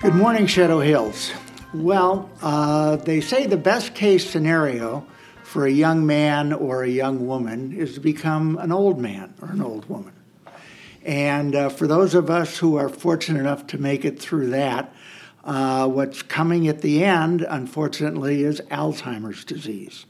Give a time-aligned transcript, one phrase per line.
[0.00, 1.32] Good morning, Shadow Hills.
[1.74, 5.06] Well, uh, they say the best case scenario
[5.42, 9.50] for a young man or a young woman is to become an old man or
[9.50, 10.14] an old woman.
[11.04, 14.90] And uh, for those of us who are fortunate enough to make it through that,
[15.44, 20.06] uh, what's coming at the end, unfortunately, is Alzheimer's disease.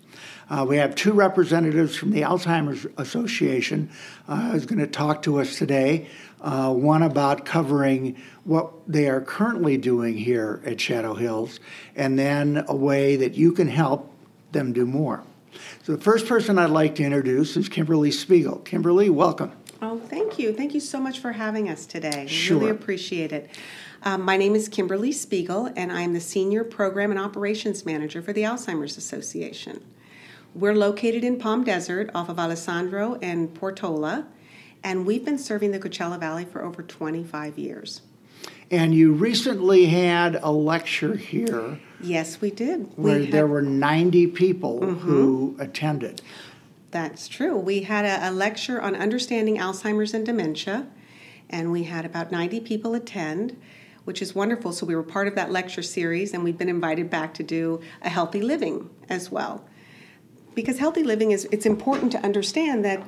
[0.51, 3.91] Uh, we have two representatives from the Alzheimer's Association
[4.29, 6.09] uh, who's going to talk to us today.
[6.41, 11.61] Uh, one about covering what they are currently doing here at Shadow Hills,
[11.97, 14.11] and then a way that you can help
[14.53, 15.23] them do more.
[15.83, 18.59] So, the first person I'd like to introduce is Kimberly Spiegel.
[18.61, 19.53] Kimberly, welcome.
[19.83, 20.53] Oh, thank you.
[20.53, 22.27] Thank you so much for having us today.
[22.27, 22.59] Sure.
[22.59, 23.51] Really appreciate it.
[24.03, 28.33] Um, my name is Kimberly Spiegel, and I'm the Senior Program and Operations Manager for
[28.33, 29.85] the Alzheimer's Association.
[30.55, 34.27] We're located in Palm Desert off of Alessandro and Portola,
[34.85, 38.03] and we've been serving the Coachella Valley for over 25 years.
[38.71, 42.93] And you recently had a lecture here Yes, we did.
[42.97, 46.23] where we had, there were 90 people who attended.
[46.91, 47.57] That's true.
[47.57, 50.87] We had a, a lecture on understanding Alzheimer's and dementia,
[51.51, 53.61] and we had about 90 people attend,
[54.09, 54.73] which is wonderful.
[54.73, 57.83] So we were part of that lecture series, and we've been invited back to do
[58.01, 59.63] a healthy living as well.
[60.55, 63.07] Because healthy living is it's important to understand that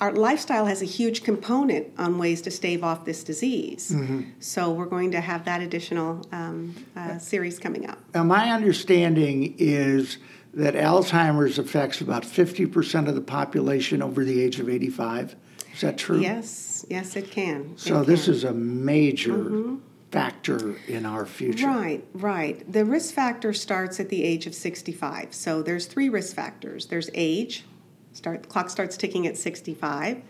[0.00, 3.96] our lifestyle has a huge component on ways to stave off this disease.
[4.38, 7.98] So we're going to have that additional um, uh, series coming up.
[8.14, 10.18] Now, my understanding is
[10.52, 15.36] that Alzheimer's affects about 50% of the population over the age of 85.
[15.72, 16.20] Is that true?
[16.20, 17.78] Yes, yes, it can.
[17.78, 19.78] So It this is a major
[20.10, 21.66] factor in our future.
[21.66, 22.70] Right, right.
[22.70, 25.34] The risk factor starts at the age of 65.
[25.34, 26.86] So there's three risk factors.
[26.86, 27.64] There's age,
[28.12, 30.22] start the clock starts ticking at 65.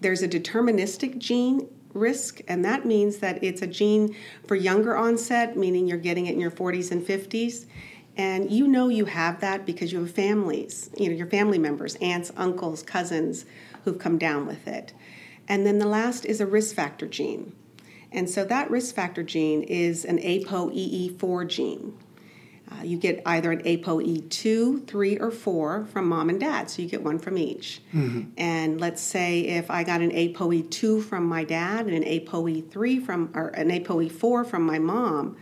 [0.00, 5.56] There's a deterministic gene risk, and that means that it's a gene for younger onset,
[5.56, 7.66] meaning you're getting it in your 40s and 50s.
[8.16, 11.96] And you know you have that because you have families, you know, your family members,
[11.96, 13.44] aunts, uncles, cousins
[13.84, 14.92] who've come down with it.
[15.48, 17.54] And then the last is a risk factor gene.
[18.14, 21.98] And so that risk factor gene is an ApoE4 gene.
[22.70, 26.88] Uh, you get either an ApoE2, 3, or 4 from mom and dad, so you
[26.88, 27.82] get one from each.
[28.38, 33.30] And let's say if I got an ApoE2 from my dad and an ApoE3 from,
[33.34, 35.36] or an ApoE4 from my mom,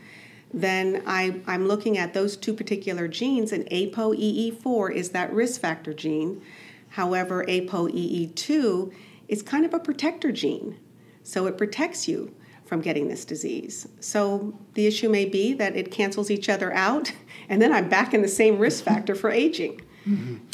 [0.53, 5.95] then I, I'm looking at those two particular genes, and ApoE4 is that risk factor
[5.95, 6.43] gene.
[6.89, 8.93] However, ApoE2
[9.29, 10.79] is kind of a protector gene,
[11.23, 12.35] so it protects you
[12.73, 13.87] from getting this disease.
[14.01, 17.13] So the issue may be that it cancels each other out,
[17.51, 19.83] and then I'm back in the same risk factor for aging.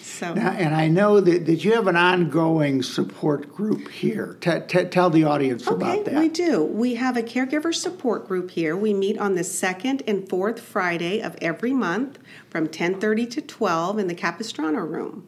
[0.03, 4.37] So Now, and I know that, that you have an ongoing support group here.
[4.41, 6.19] T- t- tell the audience about Okay, that.
[6.21, 6.65] we do.
[6.65, 8.77] We have a caregiver support group here.
[8.77, 12.19] We meet on the second and fourth Friday of every month
[12.51, 15.25] from 10:30 to 12 in the Capistrano room.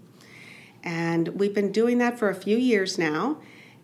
[0.82, 3.38] And we've been doing that for a few years now,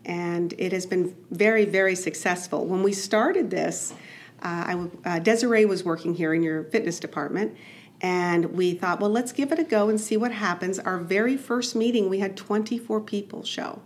[0.07, 2.65] and it has been very, very successful.
[2.65, 3.93] When we started this,
[4.41, 7.55] uh, uh, Desiree was working here in your fitness department,
[8.01, 10.79] and we thought, well, let's give it a go and see what happens.
[10.79, 13.81] Our very first meeting, we had 24 people show.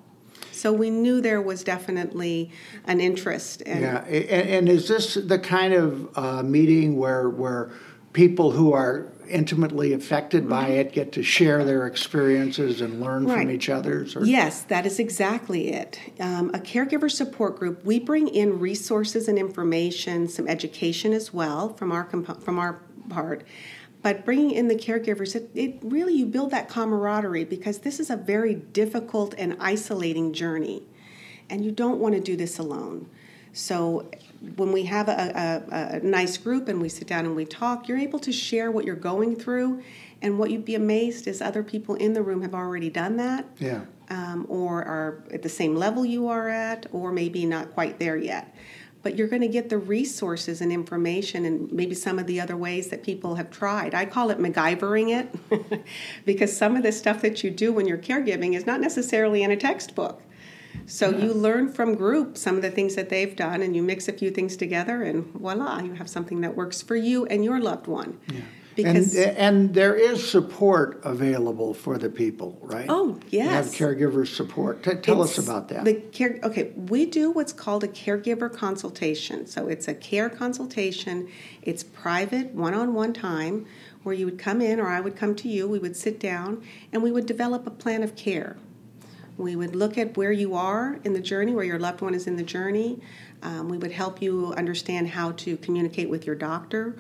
[0.52, 2.52] So we knew there was definitely
[2.86, 3.64] an interest.
[3.66, 7.72] And Yeah, and, and is this the kind of uh, meeting where where
[8.14, 13.32] people who are intimately affected by it get to share their experiences and learn Mm-hmm.
[13.32, 13.42] Right.
[13.44, 14.16] from each other's?
[14.16, 14.26] Or?
[14.26, 16.00] Yes, that is exactly it.
[16.20, 17.86] Um, a caregiver support group.
[17.86, 22.82] We bring in resources and information, some education as well from our compo- from our
[23.10, 23.46] part.
[24.02, 28.10] But bringing in the caregivers, it, it really you build that camaraderie because this is
[28.10, 30.82] a very difficult and isolating journey,
[31.50, 33.08] and you don't want to do this alone.
[33.54, 34.10] So
[34.56, 37.88] when we have a, a, a nice group and we sit down and we talk,
[37.88, 39.82] you're able to share what you're going through,
[40.22, 43.46] and what you'd be amazed is other people in the room have already done that
[43.60, 43.82] Yeah.
[44.10, 48.18] um, or are at the same level you are at, or maybe not quite there
[48.18, 48.56] yet.
[49.04, 52.56] But you're going to get the resources and information and maybe some of the other
[52.56, 53.96] ways that people have tried.
[53.96, 55.84] I call it MacGyvering it
[56.26, 59.50] because some of the stuff that you do when you're caregiving is not necessarily in
[59.50, 60.22] a textbook.
[60.92, 64.10] So you learn from group some of the things that they've done and you mix
[64.10, 67.62] a few things together and voila, you have something that works for you and your
[67.62, 68.20] loved one.
[68.76, 72.86] Because and and there is support available for the people, right?
[72.90, 73.78] Oh, You have yes.
[73.78, 74.84] caregiver support.
[74.84, 75.86] T- tell us about that.
[75.86, 79.46] The care, okay, we do what's called a caregiver consultation.
[79.48, 81.30] So it's a care consultation.
[81.62, 83.66] It's private, one-on-one time
[84.04, 85.68] where you would come in or I would come to you.
[85.68, 88.58] We would sit down and we would develop a plan of care.
[89.38, 92.28] We would look at where you are in the journey, where your loved one is
[92.28, 93.00] in the journey.
[93.42, 96.96] Um, we would help you understand how to communicate with your doctor,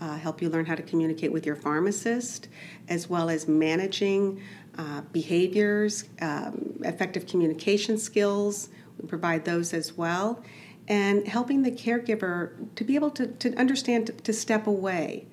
[0.00, 2.48] uh, help you learn how to communicate with your pharmacist,
[2.88, 4.42] as well as managing
[4.76, 8.70] uh, behaviors, um, effective communication skills.
[9.00, 10.42] We provide those as well.
[10.88, 15.26] And helping the caregiver to be able to, to understand to, to step away.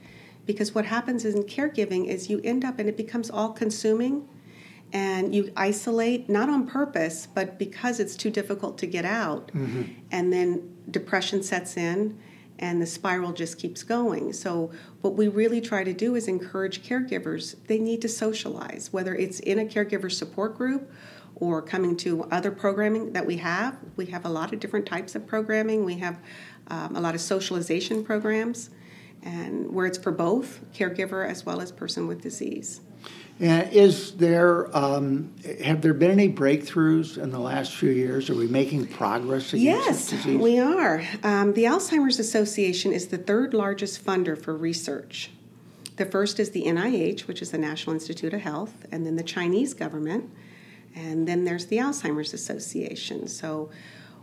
[0.46, 4.28] Because what happens in caregiving is you end up and it becomes all consuming
[4.94, 9.48] and you isolate not on purpose but because it's too difficult to get out.
[9.48, 9.84] Mm-hmm.
[10.12, 12.18] and then depression sets in
[12.62, 14.32] and the spiral just keeps going.
[14.34, 14.72] So
[15.02, 17.56] what we really try to do is encourage caregivers.
[17.66, 20.92] They need to socialize whether it's in a caregiver support group
[21.36, 23.78] or coming to other programming that we have.
[23.96, 25.86] We have a lot of different types of programming.
[25.86, 26.20] We have
[26.68, 28.70] um, a lot of socialization programs
[29.24, 32.82] and where it's for both caregiver as well as person with disease
[33.40, 35.34] and is there um,
[35.64, 38.30] have there been any breakthroughs in the last few years?
[38.30, 40.40] Are we making progress against yes, this disease?
[40.40, 41.04] we are.
[41.24, 45.32] Um, the Alzheimer's Association is the third largest funder for research.
[45.96, 49.24] The first is the NIH, which is the National Institute of Health, and then the
[49.24, 50.30] Chinese government,
[50.96, 53.28] and then there's the Alzheimer's Association.
[53.28, 53.70] So,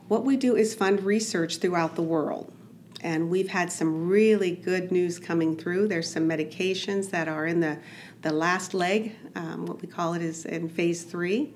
[0.07, 2.53] what we do is fund research throughout the world
[3.01, 5.89] and we've had some really good news coming through.
[5.89, 7.79] There's some medications that are in the
[8.23, 11.55] the last leg, um, what we call it, is in phase three,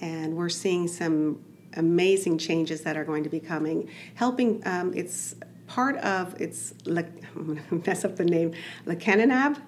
[0.00, 1.42] and we're seeing some
[1.76, 4.62] amazing changes that are going to be coming, helping.
[4.66, 5.34] Um, it's
[5.66, 7.04] part of it's le-
[7.36, 8.52] I'm to mess up the name,
[8.86, 9.60] lecanemab,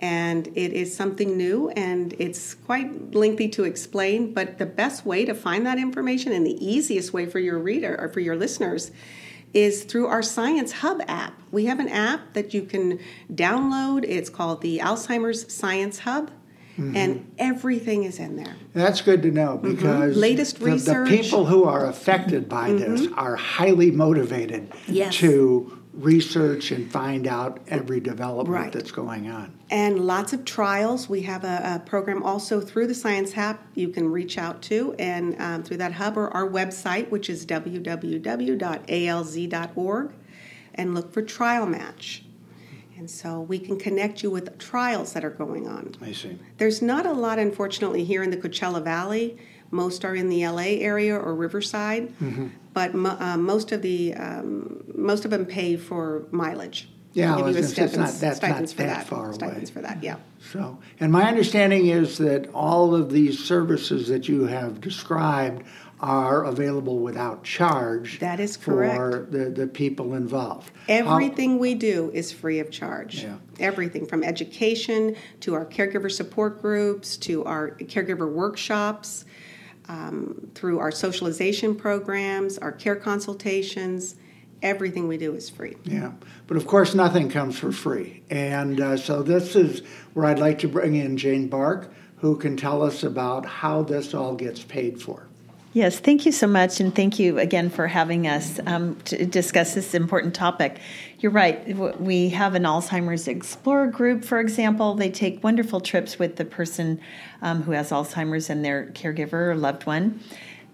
[0.00, 4.32] and it is something new and it's quite lengthy to explain.
[4.32, 7.96] But the best way to find that information and the easiest way for your reader
[8.00, 8.90] or for your listeners
[9.54, 11.40] is through our Science Hub app.
[11.50, 12.98] We have an app that you can
[13.32, 14.04] download.
[14.04, 16.30] It's called the Alzheimer's Science Hub.
[16.78, 16.96] Mm-hmm.
[16.96, 18.54] And everything is in there.
[18.72, 19.74] That's good to know mm-hmm.
[19.74, 20.20] because mm-hmm.
[20.20, 21.08] latest the, research.
[21.08, 22.94] The people who are affected by mm-hmm.
[22.94, 25.16] this are highly motivated yes.
[25.16, 28.72] to research and find out every development right.
[28.72, 29.52] that's going on.
[29.70, 31.08] And lots of trials.
[31.08, 34.94] We have a, a, program also through the Science Hub you can reach out to,
[34.98, 37.72] and um, through that hub or our website, which is www.alz.org,
[40.74, 42.22] and look for Trial Match.
[42.96, 45.94] And so we can connect you with trials that are going on.
[46.00, 46.38] I see.
[46.56, 49.38] There's not a lot, unfortunately, here in the Coachella Valley.
[49.70, 52.48] Most are in the LA area or Riverside, mm-hmm.
[52.72, 56.88] but mo- uh, most of the um, most of them pay for mileage.
[57.12, 58.40] Yeah, well, it's not, that's not that,
[58.76, 59.74] that far stipends away.
[59.74, 60.16] for that, yeah.
[60.52, 65.64] So, and my understanding is that all of these services that you have described
[66.00, 68.20] are available without charge.
[68.20, 68.96] That is correct.
[68.96, 70.70] For the, the people involved.
[70.88, 73.24] Everything How, we do is free of charge.
[73.24, 73.36] Yeah.
[73.58, 79.24] Everything from education to our caregiver support groups to our caregiver workshops
[79.88, 84.16] um, through our socialization programs, our care consultations.
[84.60, 85.76] Everything we do is free.
[85.84, 86.12] Yeah,
[86.46, 88.22] but of course, nothing comes for free.
[88.28, 89.82] And uh, so, this is
[90.14, 94.14] where I'd like to bring in Jane Bark, who can tell us about how this
[94.14, 95.28] all gets paid for.
[95.74, 99.74] Yes, thank you so much, and thank you again for having us um, to discuss
[99.74, 100.80] this important topic.
[101.20, 101.76] You're right.
[101.98, 104.94] We have an Alzheimer's Explorer group, for example.
[104.94, 107.00] They take wonderful trips with the person
[107.42, 110.20] um, who has Alzheimer's and their caregiver or loved one.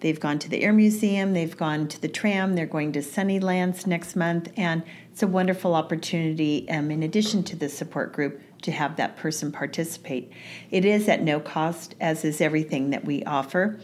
[0.00, 3.86] They've gone to the Air Museum, they've gone to the tram, they're going to Sunnylands
[3.86, 8.70] next month, and it's a wonderful opportunity, um, in addition to the support group, to
[8.70, 10.30] have that person participate.
[10.70, 13.80] It is at no cost, as is everything that we offer.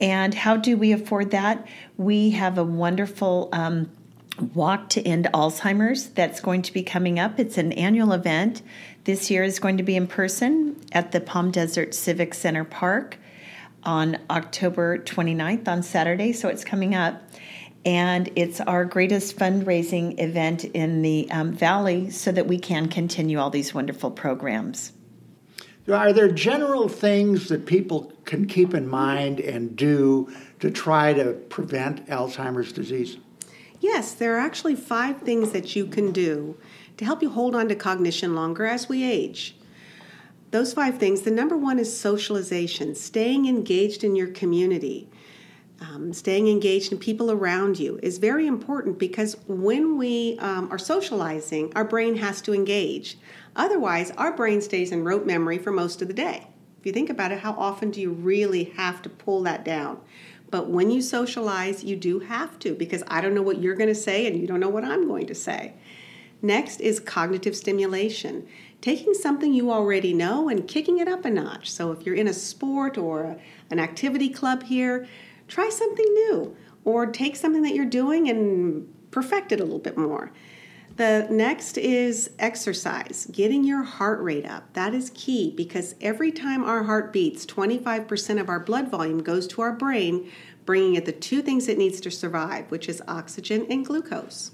[0.00, 1.68] And how do we afford that?
[1.96, 3.92] We have a wonderful um,
[4.40, 7.38] Walk to End Alzheimer's that's going to be coming up.
[7.38, 8.62] It's an annual event.
[9.04, 13.18] This year is going to be in person at the Palm Desert Civic Center Park
[13.84, 17.22] on October 29th on Saturday, so it's coming up
[17.84, 23.38] and it's our greatest fundraising event in the um, valley so that we can continue
[23.38, 24.92] all these wonderful programs.
[25.90, 31.32] Are there general things that people can keep in mind and do to try to
[31.32, 33.16] prevent Alzheimer's disease?
[33.80, 36.56] Yes, there are actually five things that you can do
[36.96, 39.56] to help you hold on to cognition longer as we age.
[40.50, 45.08] Those five things the number one is socialization, staying engaged in your community
[45.80, 50.78] um, staying engaged in people around you is very important because when we um, are
[50.78, 53.16] socializing, our brain has to engage.
[53.56, 56.46] Otherwise, our brain stays in rote memory for most of the day.
[56.78, 60.00] If you think about it, how often do you really have to pull that down?
[60.50, 63.88] But when you socialize, you do have to because I don't know what you're going
[63.88, 65.74] to say and you don't know what I'm going to say.
[66.42, 68.46] Next is cognitive stimulation.
[68.80, 71.70] taking something you already know and kicking it up a notch.
[71.70, 73.38] So if you're in a sport or
[73.70, 75.06] an activity club here,
[75.48, 79.98] try something new or take something that you're doing and perfect it a little bit
[79.98, 80.32] more.
[81.00, 84.70] The next is exercise, getting your heart rate up.
[84.74, 89.46] That is key because every time our heart beats, 25% of our blood volume goes
[89.46, 90.30] to our brain,
[90.66, 94.50] bringing it the two things it needs to survive, which is oxygen and glucose.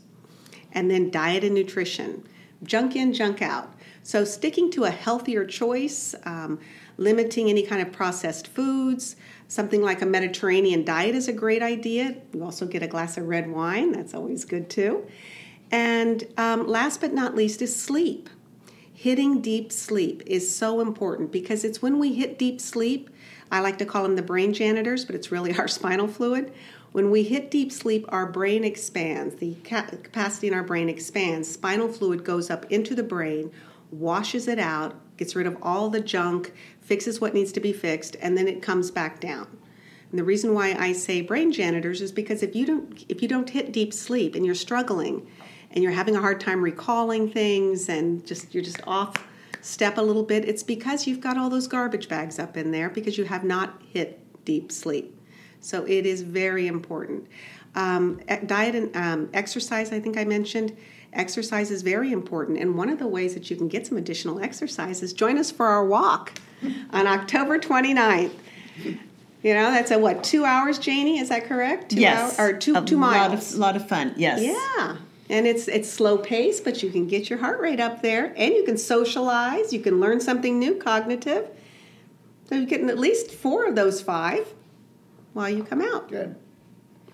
[0.71, 2.25] And then diet and nutrition.
[2.63, 3.75] Junk in, junk out.
[4.05, 6.61] So, sticking to a healthier choice, um,
[6.97, 9.17] limiting any kind of processed foods,
[9.49, 12.19] something like a Mediterranean diet is a great idea.
[12.33, 15.09] You also get a glass of red wine, that's always good too.
[15.71, 18.31] And um, last but not least is sleep.
[18.93, 23.11] Hitting deep sleep is so important because it's when we hit deep sleep,
[23.51, 26.53] I like to call them the brain janitors, but it's really our spinal fluid.
[26.93, 31.89] When we hit deep sleep, our brain expands, the capacity in our brain expands, spinal
[31.89, 33.51] fluid goes up into the brain,
[33.91, 38.17] washes it out, gets rid of all the junk, fixes what needs to be fixed,
[38.23, 39.47] and then it comes back down.
[40.11, 43.29] And the reason why I say brain janitors is because if you don't if you
[43.29, 45.27] don't hit deep sleep and you're struggling
[45.77, 49.15] and you're having a hard time recalling things and just you're just off
[49.61, 52.89] step a little bit, it's because you've got all those garbage bags up in there
[52.89, 55.21] because you have not hit deep sleep.
[55.61, 57.27] So it is very important.
[57.75, 60.75] Um, diet and um, exercise, I think I mentioned.
[61.13, 64.41] Exercise is very important, and one of the ways that you can get some additional
[64.41, 66.33] exercise is join us for our walk
[66.91, 68.33] on October 29th.
[69.43, 71.19] You know, that's a what, two hours, Janie?
[71.19, 71.91] Is that correct?
[71.91, 72.39] Two yes.
[72.39, 73.55] Hours, or two, a two miles.
[73.55, 74.43] Lot of, lot of fun, yes.
[74.43, 74.97] Yeah.
[75.29, 78.55] And it's it's slow pace, but you can get your heart rate up there and
[78.55, 81.49] you can socialize, you can learn something new, cognitive.
[82.49, 84.55] So you're getting at least four of those five
[85.33, 86.09] while you come out.
[86.09, 86.37] Good.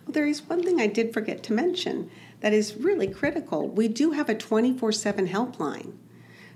[0.05, 3.69] Well, there is one thing I did forget to mention that is really critical.
[3.69, 5.95] We do have a 24 7 helpline.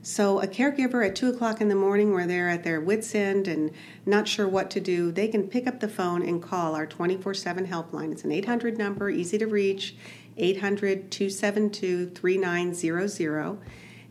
[0.03, 3.49] So, a caregiver at 2 o'clock in the morning where they're at their wits' end
[3.49, 3.73] and
[4.05, 7.35] not sure what to do, they can pick up the phone and call our 24
[7.35, 8.13] 7 helpline.
[8.13, 9.97] It's an 800 number, easy to reach
[10.37, 13.59] 800 272 3900.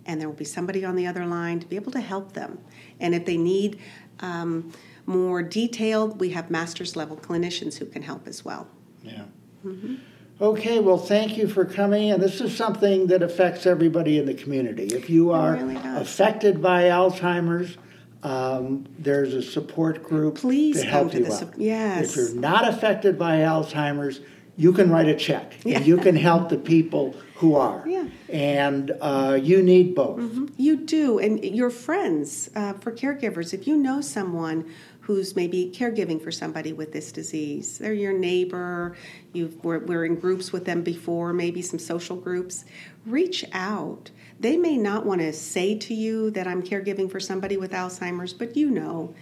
[0.08, 2.60] And there will be somebody on the other line to be able to help them.
[3.00, 3.79] And if they need
[4.20, 4.72] um,
[5.05, 8.67] more detailed, we have master's level clinicians who can help as well.
[9.03, 9.25] Yeah.
[9.65, 9.96] Mm-hmm.
[10.41, 12.12] Okay, well, thank you for coming.
[12.12, 14.88] And this is something that affects everybody in the community.
[14.88, 17.77] If you are really affected by Alzheimer's,
[18.22, 21.39] um, there's a support group Please to help to you out.
[21.39, 22.10] Su- yes.
[22.10, 24.20] If you're not affected by Alzheimer's,
[24.57, 25.77] you can write a check yeah.
[25.77, 27.83] and you can help the people who are.
[27.88, 28.07] Yeah.
[28.29, 30.19] And uh, you need both.
[30.19, 30.45] Mm-hmm.
[30.57, 31.19] You do.
[31.19, 34.74] And your friends, uh, for caregivers, if you know someone
[35.05, 37.77] who's maybe caregiving for somebody with this disease.
[37.77, 38.97] They're your neighbor,
[39.33, 42.65] you've, we're, we're in groups with them before, maybe some social groups.
[43.05, 44.09] Reach out.
[44.39, 48.33] They may not want to say to you that I'm caregiving for somebody with Alzheimer's,
[48.33, 49.13] but you know.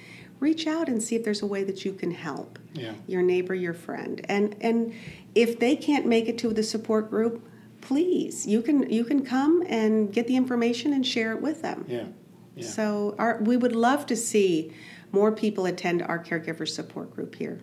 [0.43, 2.91] Reach out and see if there's a way that you can help yeah.
[3.07, 4.25] your neighbor, your friend.
[4.27, 4.93] And and
[5.35, 7.41] if they can't make it to the support group,
[7.79, 11.85] please you can you can come and get the information and share it with them.
[11.87, 12.07] Yeah.
[12.57, 12.67] yeah.
[12.67, 14.73] So our, we would love to see
[15.13, 17.61] more people attend our caregiver support group here.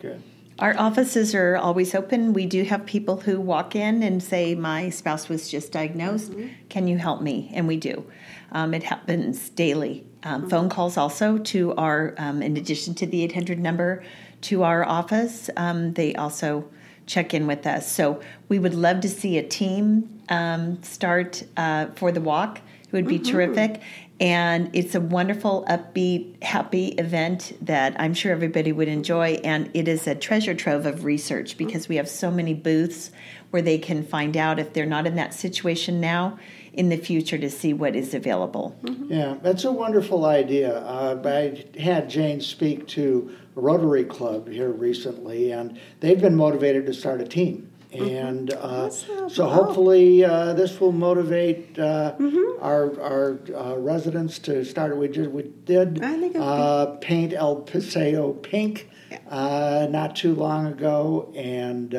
[0.00, 0.20] Good.
[0.58, 2.32] Our offices are always open.
[2.32, 6.32] We do have people who walk in and say, My spouse was just diagnosed.
[6.32, 6.48] Mm-hmm.
[6.70, 7.52] Can you help me?
[7.54, 8.04] And we do.
[8.50, 10.06] Um, it happens daily.
[10.26, 10.50] Um.
[10.50, 14.02] Phone calls also to our, um, in addition to the 800 number,
[14.42, 15.48] to our office.
[15.56, 16.68] Um, they also
[17.06, 17.90] check in with us.
[17.90, 22.60] So we would love to see a team um, start uh, for the walk.
[22.82, 23.32] It would be mm-hmm.
[23.32, 23.82] terrific.
[24.18, 29.40] And it's a wonderful, upbeat, happy event that I'm sure everybody would enjoy.
[29.44, 33.10] And it is a treasure trove of research because we have so many booths
[33.50, 36.38] where they can find out if they're not in that situation now
[36.76, 38.76] in the future to see what is available.
[38.82, 39.12] Mm-hmm.
[39.12, 40.78] Yeah, that's a wonderful idea.
[40.80, 46.86] Uh, I had Jane speak to a Rotary Club here recently, and they've been motivated
[46.86, 47.70] to start a team.
[47.92, 48.26] Mm-hmm.
[48.26, 52.62] And uh, so hopefully uh, this will motivate uh, mm-hmm.
[52.62, 54.96] our our uh, residents to start.
[54.96, 56.02] We did we did
[56.36, 58.90] uh, paint El Paseo pink
[59.30, 61.92] uh, not too long ago, and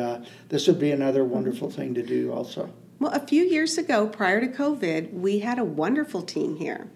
[0.49, 1.33] this would be another mm-hmm.
[1.33, 2.69] wonderful thing to do also.
[2.99, 6.89] Well, a few years ago, prior to COVID, we had a wonderful team here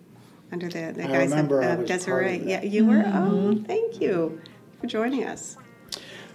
[0.51, 2.41] under the, the guys of Desiree.
[2.45, 3.03] Yeah, you were.
[3.05, 3.63] Oh, mm-hmm.
[3.63, 4.41] thank you
[4.79, 5.57] for joining us.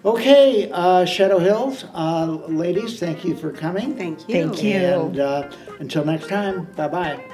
[0.05, 3.97] Okay, uh, Shadow Hills, uh, ladies, thank you for coming.
[3.97, 4.35] Thank you.
[4.35, 4.77] Thank you.
[4.77, 7.25] And uh, until next time, bye bye.